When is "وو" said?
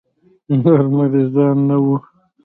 1.83-1.95